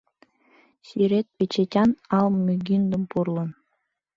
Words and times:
Сӱрет 0.87 1.27
печетян 1.37 1.91
ал 2.17 2.27
мӱгиндым 2.45 3.03
пурлын. 3.11 3.49